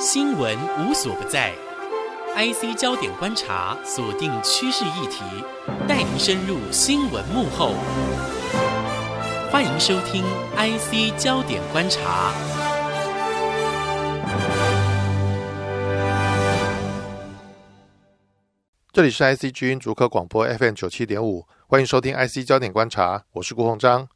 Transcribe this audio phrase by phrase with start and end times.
[0.00, 1.52] 新闻无所不在
[2.36, 5.24] ，IC 焦点观察锁定趋势议题，
[5.88, 7.74] 带您深入新闻幕后。
[9.50, 10.22] 欢迎收听
[10.54, 12.32] IC 焦点观察。
[18.92, 24.06] 这里是 IC 之音逐客广播 FM 九七点五，欢迎收听 IC 焦点观察，我是顾鸿章。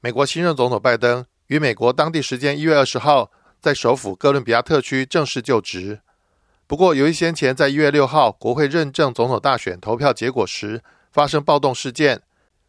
[0.00, 3.30] 美国新任总统拜登于美国当地时间一月二十号
[3.60, 6.00] 在首府哥伦比亚特区正式就职。
[6.66, 12.22] 不过，由于先前在一月六号国会认证总统大选投票结果时发生暴动事件，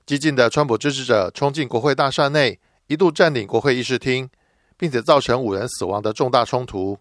[0.05, 4.29] 激进的川普支持者冲进国会大厦内，一度占领国会议事厅，
[4.77, 6.97] 并且造成五人死亡的重大冲突。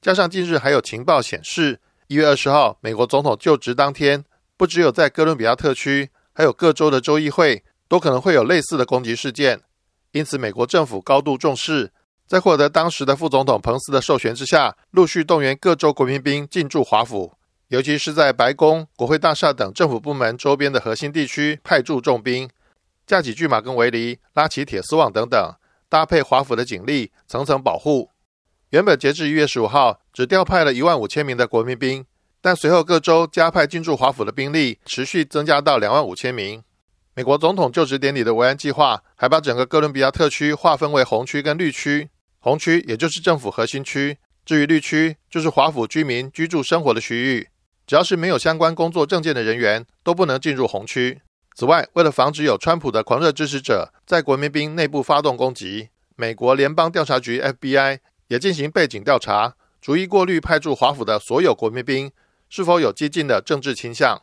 [0.00, 4.24] 加上近日还有情报显示，一月二十号美国总统就职当天，
[4.56, 7.62] 不只有在哥伦比亚特区，还有各州的州议会。
[7.90, 9.62] 都可能会有类似的攻击事件，
[10.12, 11.90] 因此美国政府高度重视，
[12.30, 17.32] 在获得当时的副总统彭斯的授权之下，陆续动员各州国民兵进驻华府，
[17.70, 22.48] 尤其是在白宫、国会大厦等政府部门周边的核心地区派驻重兵，
[23.04, 25.52] 架起巨马跟围篱，拉起铁丝网等等，
[25.88, 28.10] 搭配华府的警力层层保护。
[28.68, 32.06] 原本截至一月十五号，只调派了一万五千名的国民兵，
[32.40, 36.62] 但随后各州加派进驻华府的兵力持续增加到两万五千名。
[37.16, 42.08] 美国总统就职典礼的维安计划还把整个哥伦比亚特区划分为红区跟绿区。
[42.40, 47.48] 红区也就是政府核心区，至于绿区就是华府居民居住生活的区域。
[47.86, 51.20] 只要是没有相关工作证件的人员都不能进入红区。
[51.54, 62.10] 此外，为了防止有川普的狂热支持者在国民兵内部发动攻击，美国联邦调查局 FBI 也进行背景调查，逐一过滤派驻华府的所有国民兵
[62.48, 64.22] 是否有激进的政治倾向。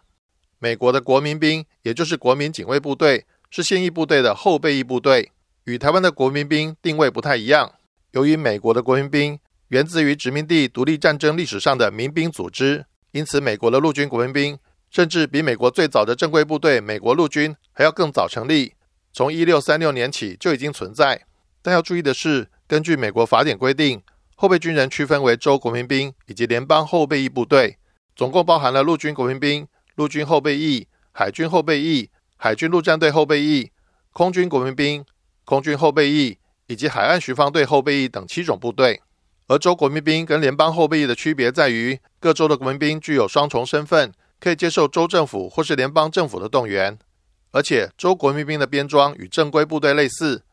[0.57, 5.31] 美国的国民兵，也就是国民警卫部队，是现役部队的后备役部队，
[5.65, 7.73] 与台湾的国民兵定位不太一样。
[8.11, 14.57] 由于美国的国民兵源自于殖民地独立战争历史上的民兵组织，因此美国的陆军国民兵
[14.89, 18.73] 甚至比美国最早的正规部队美国陆军还要更早成立，
[19.11, 21.25] 从一六三六年起就已经存在。
[21.61, 24.01] 但要注意的是，根据美国法典规定，
[24.35, 27.77] 后备军人区分为州国民兵以及联邦后备役部队，
[28.15, 29.67] 总共包含了陆军国民兵。
[29.95, 33.71] 陆军后备役、海军后备役、海军陆战队后备役、
[34.13, 35.03] 空军国民兵、
[35.43, 39.01] 空军后备役以及海岸巡防队后备役等七种部队。
[39.47, 46.99] 而州国民兵跟联邦后备役的区别在于，各州的国民兵具有双重身份，可以接受州政府或是联邦政府的动员。
[47.51, 50.43] 而且，州国民兵的编装与正规部队类似。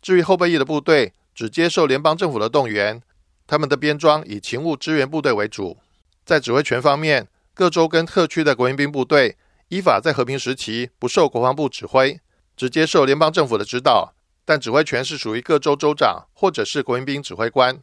[0.00, 3.02] 至于后备役的部队，只接受联邦政府的动员，
[3.46, 5.76] 他们的编装以勤务支援部队为主。
[6.24, 9.36] 在指挥权方面，各州跟特区的国民兵部队
[9.68, 12.20] 依法在和平时期不受国防部指挥，
[12.56, 14.14] 只接受联邦政府的指导，
[14.48, 17.78] 但指挥权是属于各州州长或者是国民兵指挥官。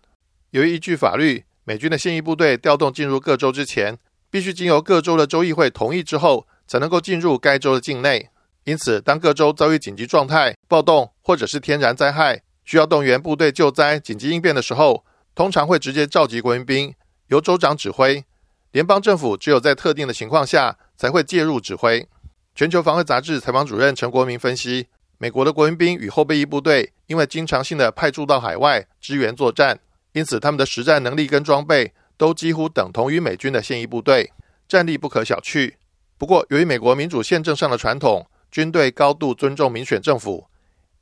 [0.49, 3.95] 由于依据法律，美军的现役部队调动进入各州之前，
[4.31, 8.31] 必须经由各州的州议会同意之后，才能够进入该州的境内。
[8.63, 15.05] 因此，当各州遭遇紧急状态、暴动或者是天然灾害，需要动员部队救灾、紧急应变的时候，
[15.35, 16.95] 通常会直接召集国民兵，
[17.27, 18.25] 由州长指挥。
[18.71, 22.07] 联邦政府只有在特定的情况下才会介入指挥。
[22.55, 24.87] 全球防卫杂志采访主任陈国民分析，
[25.17, 29.79] 美国的国民兵与后备役部队因为经常性的派驻到海外支援作战，
[30.11, 34.31] 因此他们的实战能力跟装备都几乎等同于美军的现役部队，
[34.67, 35.73] 战力不可小觑。
[36.17, 40.47] 不过，由于美国民主宪政上的传统，军队高度尊重民选政府，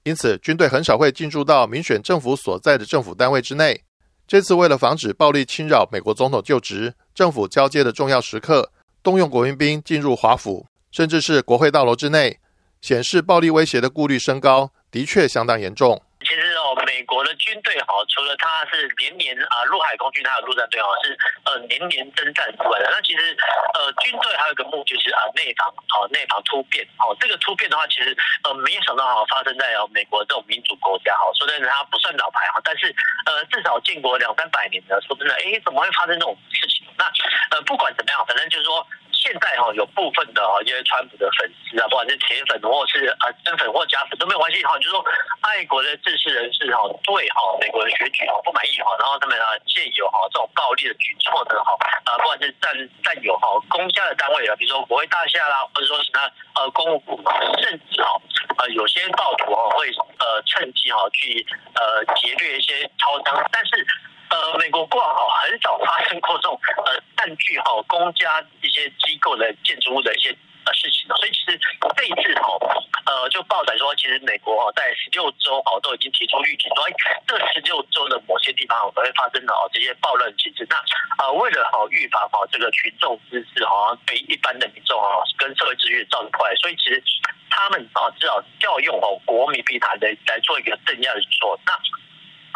[0.03, 3.83] 因此军队很少会进驻到民选政府所在的政府单位之内。
[4.27, 8.71] 这次为了防止暴力侵扰美国总统就职、政府交接的重要时刻，
[9.03, 12.39] 动用国民兵进入华府，甚至是国会大楼之内，
[12.83, 16.03] 显示暴力威胁的顾虑升高，的确相当严重。
[16.19, 21.15] 其实哦，美国的军队哈，除了它是年年啊陆海空军还有陆战队哈是
[21.47, 23.31] 呃年年征战之外的，那其实
[23.73, 28.11] 呃军队还有一个目的就是啊内防哦内防突变哦，这个突变的话，其实
[28.43, 32.93] 呃没有想到哈发生在哦美国这种民主国家哈，说真的它不算老牌哈，但是
[33.31, 36.83] 呃至少建国两三百年的，说真的哎怎么会发生这种事情？
[36.99, 37.07] 那
[37.55, 38.85] 呃不管怎么样，反正就是说。
[39.23, 44.99] 现在哈有部分的哈一些川普的粉丝啊，不管是铁粉或是呃真粉或假粉都没有关系哈，就是说
[45.39, 51.71] 爱国的知识人士哈对哈美国的选举哈不满意哈，然后他们啊借由哈这种暴力的举措呢哈
[52.03, 56.29] 啊不管是占占有哈公家的单位啊，比如说国会大厦啦，或者说其他
[56.59, 57.15] 呃公务部，
[57.63, 58.19] 甚至哈
[58.57, 59.87] 呃有些暴徒哈会
[60.19, 61.47] 呃趁机哈去
[61.79, 63.87] 呃劫掠一些超商，但是。
[64.33, 70.35] 呃，美国过往哈很少发生过这种呃占据哈公家一些机构的建筑物的一些
[70.65, 71.59] 呃事情所以其实
[71.95, 72.57] 这一次哈
[73.05, 76.83] 呃就报载说，其实美国哈在十六州哈都已经提出预警说，
[77.27, 78.73] 这十六州的某些地方。
[78.73, 80.65] 方会发生的哦这些暴乱情势。
[80.67, 80.75] 那
[81.23, 87.03] 呃，为了好预防哦这个群众滋事好像对一般的民众哦跟社会秩序造成破坏，所以其实
[87.51, 91.59] 他们啊至少调用哦国民兵团来来做一个镇压的举措。
[91.65, 91.77] 那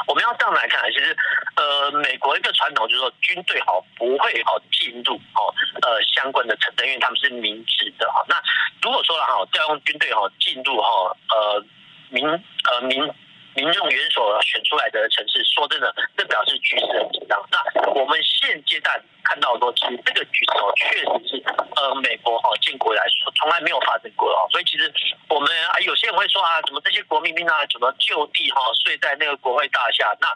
[0.05, 1.17] 我们要这样来看，其实，
[1.55, 5.49] 呃，美国一个传统就是说，军队好不会好进入哦，
[5.81, 8.23] 呃，相关的城镇，因为他们是明智的哈。
[8.27, 8.41] 那
[8.81, 11.65] 如果说了哈，调用军队哈进入哈，呃，
[12.09, 13.11] 民呃民。
[13.57, 17.41] 民众元所选出来的城市，说真的，这表示局势很紧张。
[17.49, 17.57] 那
[17.89, 18.93] 我们现阶段
[19.23, 21.43] 看到说，其实这个局势哦，确实是
[21.75, 24.45] 呃，美国哈建国来说从来没有发生过哦。
[24.51, 24.93] 所以其实
[25.29, 30.15] 我们啊，有些人会说啊，怎么这些国民兵啊，怎么就地哈睡在那个国会大厦？
[30.21, 30.29] 那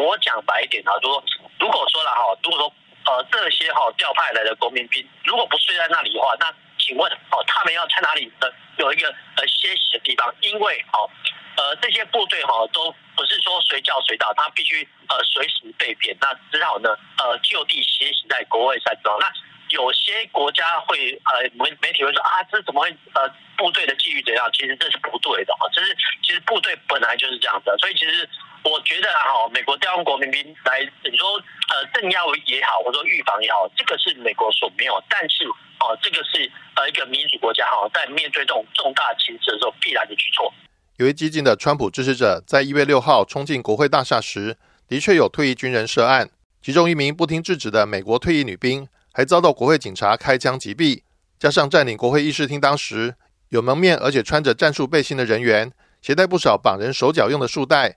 [0.00, 1.20] 我讲白一点啊，说
[1.58, 2.72] 如果说了哈，如果说
[3.06, 8.46] 呃这些哈调派来的国民兵如果不睡在那里的话，那请问哦，他们要在哪里呢？
[8.76, 10.32] 有一个呃歇息的地方？
[10.42, 11.10] 因为哦。
[11.58, 19.18] 呃，这些部队哈都不是说随叫随到，他必须呃随时被变，那只好呢呃就地歇息在国外山庄。
[19.18, 19.26] 那
[19.70, 24.48] 有些国家会呃媒媒体会说啊，这怎么会呃部队的纪律怎样？
[24.52, 27.76] 其实这是不对的啊，这是其实部队本来就是这样的。
[27.78, 28.28] 所以其实
[28.62, 31.42] 我觉得哈，美国调用国民兵来你说
[31.74, 35.02] 呃镇压也好，或者说预防也好，这个是美国所没有。
[35.10, 35.44] 但是
[35.80, 40.54] 哦，这个是呃一个民主国家哈，在面对这种重大情势的时候必然的举措。
[40.98, 44.56] 由于激进的川普支持者在一月六号冲进国会大厦时，
[44.88, 46.28] 的确有退役军人涉案，
[46.60, 51.02] 其中一名不听制止的美国退役女兵还遭到国会警察开枪击毙。
[51.38, 53.14] 加上占领国会议事厅当时
[53.50, 55.70] 有蒙面而且穿着战术背心的人员，
[56.02, 57.96] 携带不少绑人手脚用的束带，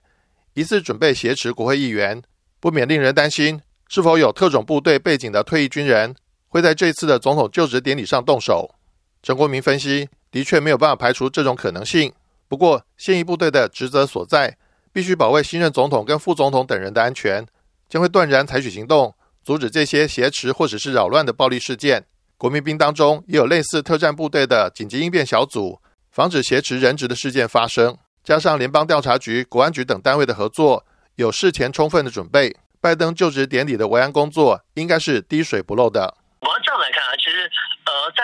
[0.54, 2.22] 疑似准备挟持国会议员，
[2.60, 6.14] 不免令人担心是否有特种部队背景的退役军人
[6.46, 8.76] 会在这次的总统就职典礼上动手。
[9.24, 12.12] 陈国民分析，的确没有办法排除这种可能性。
[12.52, 14.58] 不过，现役部队的职责所在，
[14.92, 17.46] 必须保卫新任总统跟副总统等人的安全，
[17.88, 22.04] 将会断然采取行动，阻止这些挟持或者是扰乱的暴力事件。
[22.36, 27.96] 国民兵当中也有类似特战部队的紧急应变小组，防止挟持人质的事件发生。
[28.22, 30.84] 加上联邦调查局、国安局等单位的合作，
[31.14, 36.18] 有事前充分的准备，拜登就职典礼的维安工作应该是滴水不漏的。
[36.40, 37.01] 我们这样来看，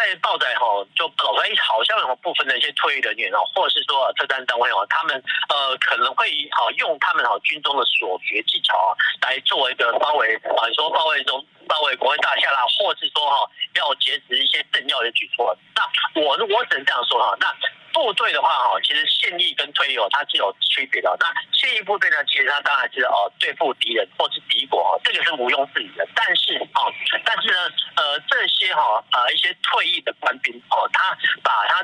[0.08, 0.64] 在报载哈，
[0.96, 15.54] 就搞出来好像有部分的一些退役人员哦，或者是说特战单位哦，他们呃可能会好用他们好军中的所学技巧啊，来作为一个包围啊，说包围中包围国会大厦啦，或是说哈要劫持一些政要的举措。
[15.74, 15.82] 那
[16.22, 17.46] 我我只能这样说哈，那。
[17.92, 21.16] 部队的话哈，其实现役跟退役哦，它是有区别的。
[21.18, 26.06] 那现役部队呢，其实它当然是哦对付敌人或是敌国哦，这个是毋庸置疑的。
[26.14, 26.92] 但是哦，
[27.24, 31.82] 但是呢，呃，这些哈呃一些退役的官兵哦，他把他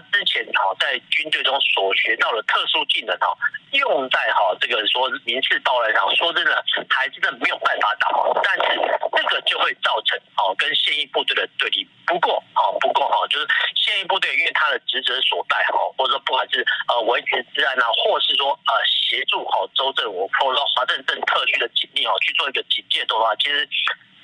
[0.81, 3.29] 在军队中所学到的特殊技能哈，
[3.73, 8.09] 用在哈这个说民事暴乱上，说真的还真的没有办法打。
[8.43, 8.81] 但是
[9.17, 11.87] 这个就会造成哦跟现役部队的对立。
[12.07, 15.79] 不过哦，不过哈，就是现役部队因为他的职责所在哈。
[15.97, 23.69] 或者说，不管是呃维持治安啊，或是说呃协助好州政府，或者说华盛顿特区的警力哦去做一个警戒的话，其实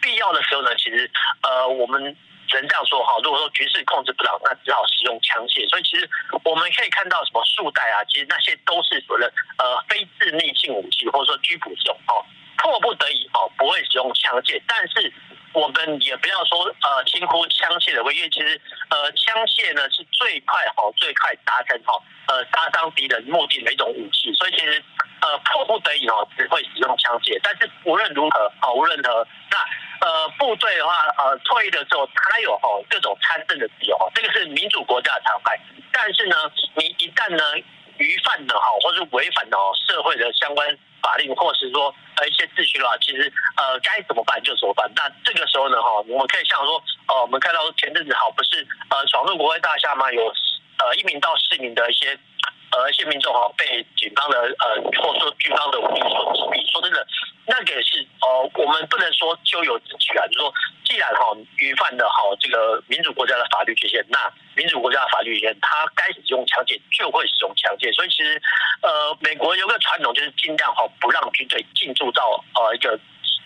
[0.00, 1.10] 必要的时候呢，其实
[1.42, 2.16] 呃我们
[2.50, 3.14] 只能这样说哈。
[3.22, 5.62] 如果说局势控制不了，那只好使用枪械。
[5.70, 6.08] 所以其实
[6.44, 12.20] 我们可以看到什么束带啊，其实那些都是所谓的呃非致命性武器，或者说拘捕用哦。
[12.58, 15.12] 迫不得已哦，不会使用枪械，但是。
[15.52, 21.94] 我们也不要说呃轻忽枪械的威因为其实呃枪械呢是最快好最快达成哈
[22.28, 24.82] 呃杀伤敌人目的的一种武器，所以其实
[25.20, 36.36] 呃迫不得已哦只会使用枪械，但是无论如何啊无论如何那呃部队的话呃退役的时候他有哈各种参政的自由，这个是民主国家的常态，但是呢
[36.74, 37.42] 你一旦呢
[38.10, 40.66] 违反了哈或是违反了社会的相关。
[41.00, 44.84] 法令，或是说呃一些秩序的话，其实呃该怎么办就怎么办。
[44.94, 46.76] 那这个时候呢，哈，我们可以像说，
[47.08, 50.12] 呃，我们看到前阵子好不是呃闯入国会大厦吗？
[50.12, 50.28] 有
[50.76, 52.18] 呃一名到四名的一些。
[52.70, 56.70] 呃，一些民众哈被警方的呃，或者说军方的武力所击毙。
[56.70, 57.04] 说真的，
[57.44, 60.24] 那个是呃，我们不能说咎由自取啊。
[60.28, 60.54] 就是说，
[60.90, 61.30] 既然哈
[61.62, 64.18] 违反的哈这个民主国家的法律权限，那
[64.56, 67.94] 民主国家的法律权限，他该使用枪械就会使用枪械。
[67.94, 68.42] 所以其实
[68.82, 72.98] 呃，美国有个传统就是尽量哈不让军队进驻到呃一个。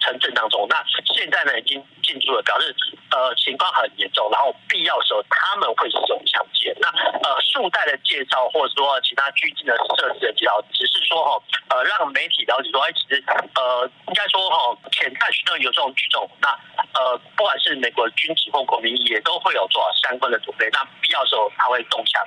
[0.04, 0.76] 城镇当中，那
[1.16, 2.76] 现在呢已经进驻了，表示
[3.10, 6.76] 呃情况很严重，然后必要的时候他们会使用枪械。
[6.76, 6.88] 那
[7.24, 13.24] 呃树袋的介绍，或者说其他拘禁的设施的介绍，只是说哈呃让媒体了解说，哎其实
[13.56, 16.52] 呃应该说哈潜在许多有这种举动，那
[16.92, 20.68] 呃不管是美国军警或国民，也都会有做好相关的准备。
[20.70, 22.20] 那必要的时候他会动枪。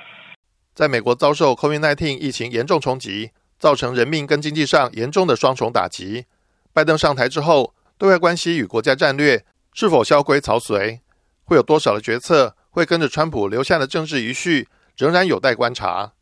[0.74, 6.26] 在美国遭受 COVID-19 疫情严重冲击，造成人命跟经济上严重的双重打击。
[6.72, 11.00] 拜登上台之后，对外关系与国家战略是否萧规曹随，
[11.44, 16.12] 会有多少的决策会跟着川普留下的政治遗绪，仍然有待观察。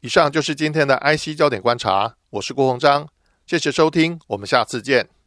[0.00, 3.08] 以上就是今天的 IC 焦点观察，我是郭鸿章，
[3.46, 5.17] 谢谢收听，我们下次见。